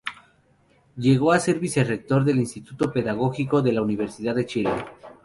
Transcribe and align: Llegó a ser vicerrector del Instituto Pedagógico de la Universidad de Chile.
Llegó 0.97 1.31
a 1.31 1.39
ser 1.39 1.59
vicerrector 1.59 2.23
del 2.25 2.39
Instituto 2.39 2.91
Pedagógico 2.91 3.61
de 3.61 3.71
la 3.73 3.83
Universidad 3.83 4.33
de 4.33 4.47
Chile. 4.47 4.73